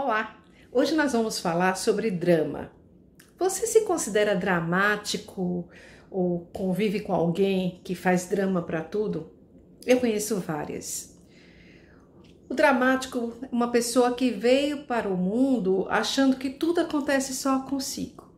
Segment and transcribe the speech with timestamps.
[0.00, 0.40] Olá!
[0.70, 2.70] Hoje nós vamos falar sobre drama.
[3.36, 5.68] Você se considera dramático
[6.08, 9.32] ou convive com alguém que faz drama para tudo?
[9.84, 11.20] Eu conheço várias.
[12.48, 17.64] O dramático é uma pessoa que veio para o mundo achando que tudo acontece só
[17.64, 18.32] consigo.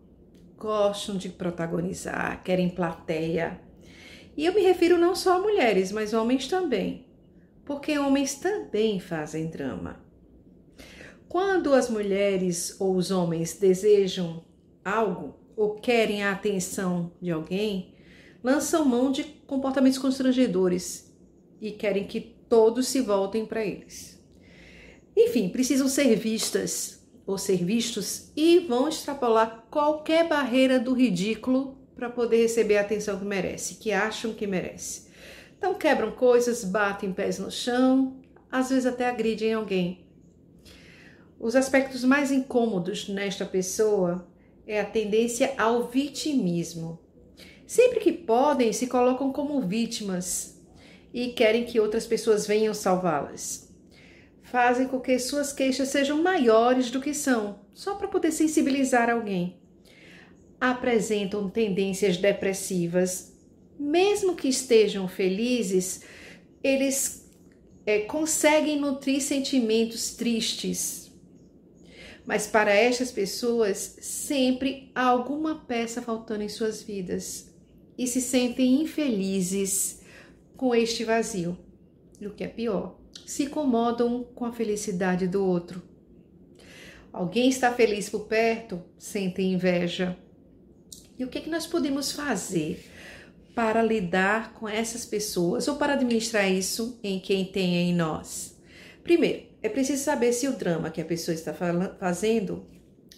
[0.57, 3.61] Gostam de protagonizar, querem plateia.
[4.35, 7.07] E eu me refiro não só a mulheres, mas homens também,
[7.67, 10.09] porque homens também fazem drama.
[11.31, 14.43] Quando as mulheres ou os homens desejam
[14.85, 17.95] algo ou querem a atenção de alguém,
[18.43, 21.17] lançam mão de comportamentos constrangedores
[21.61, 24.21] e querem que todos se voltem para eles.
[25.17, 32.11] Enfim, precisam ser vistas ou ser vistos e vão extrapolar qualquer barreira do ridículo para
[32.11, 35.07] poder receber a atenção que merece, que acham que merece.
[35.57, 40.10] Então quebram coisas, batem pés no chão, às vezes até agridem alguém
[41.41, 44.29] os aspectos mais incômodos nesta pessoa
[44.67, 47.01] é a tendência ao vitimismo.
[47.67, 50.61] Sempre que podem, se colocam como vítimas
[51.15, 53.73] e querem que outras pessoas venham salvá-las.
[54.43, 59.57] Fazem com que suas queixas sejam maiores do que são, só para poder sensibilizar alguém.
[60.61, 63.33] Apresentam tendências depressivas.
[63.79, 66.03] Mesmo que estejam felizes,
[66.63, 67.33] eles
[67.87, 71.10] é, conseguem nutrir sentimentos tristes,
[72.31, 77.53] mas para estas pessoas, sempre há alguma peça faltando em suas vidas
[77.99, 80.01] e se sentem infelizes
[80.57, 81.59] com este vazio.
[82.21, 85.83] E o que é pior, se incomodam com a felicidade do outro.
[87.13, 90.17] Alguém está feliz por perto, sentem inveja.
[91.19, 92.89] E o que, é que nós podemos fazer
[93.57, 98.57] para lidar com essas pessoas ou para administrar isso em quem tem em nós?
[99.03, 102.67] Primeiro, é preciso saber se o drama que a pessoa está fazendo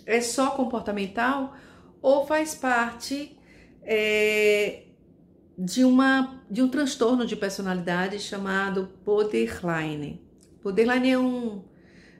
[0.04, 1.56] é só comportamental
[2.00, 3.36] ou faz parte
[3.82, 4.82] é,
[5.56, 10.20] de, uma, de um transtorno de personalidade chamado borderline.
[10.62, 11.62] Borderline é um,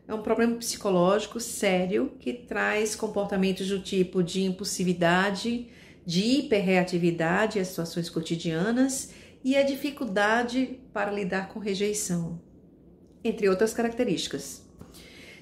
[0.07, 5.69] é um problema psicológico sério que traz comportamentos do tipo de impulsividade,
[6.07, 9.13] de hiperreatividade às situações cotidianas
[9.43, 12.41] e a dificuldade para lidar com rejeição
[13.25, 14.63] entre outras características.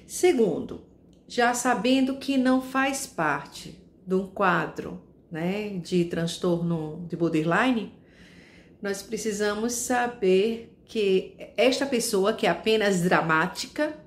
[0.05, 0.85] Segundo,
[1.27, 7.93] já sabendo que não faz parte de um quadro né, de transtorno de borderline,
[8.81, 13.97] nós precisamos saber que esta pessoa, que é apenas dramática,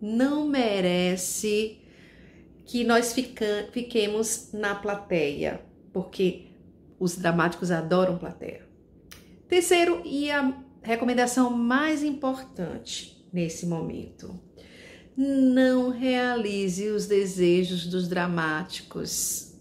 [0.00, 1.80] não merece
[2.64, 5.60] que nós fica, fiquemos na plateia,
[5.92, 6.46] porque
[7.00, 8.68] os dramáticos adoram plateia.
[9.48, 14.38] Terceiro, e a recomendação mais importante nesse momento:
[15.16, 19.54] não realize os desejos dos dramáticos.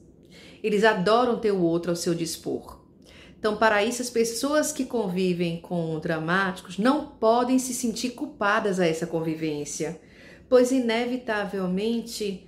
[0.64, 2.82] Eles adoram ter o outro ao seu dispor.
[3.40, 8.88] Então, para isso, as pessoas que convivem com dramáticos não podem se sentir culpadas a
[8.88, 10.02] essa convivência,
[10.50, 12.48] pois, inevitavelmente,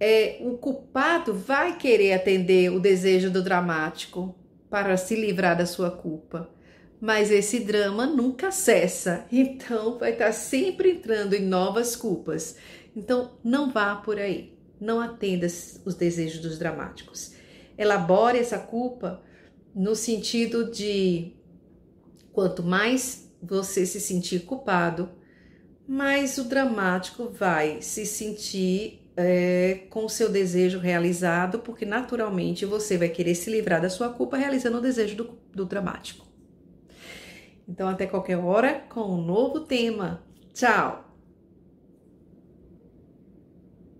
[0.00, 4.34] é, o culpado vai querer atender o desejo do dramático
[4.68, 6.50] para se livrar da sua culpa
[7.02, 12.54] mas esse drama nunca cessa, então vai estar sempre entrando em novas culpas.
[12.94, 15.46] Então não vá por aí, não atenda
[15.84, 17.32] os desejos dos dramáticos.
[17.76, 19.20] Elabore essa culpa
[19.74, 21.32] no sentido de
[22.32, 25.10] quanto mais você se sentir culpado,
[25.88, 32.96] mais o dramático vai se sentir é, com o seu desejo realizado, porque naturalmente você
[32.96, 36.31] vai querer se livrar da sua culpa realizando o desejo do, do dramático.
[37.72, 40.22] Então, até qualquer hora com um novo tema.
[40.52, 41.11] Tchau!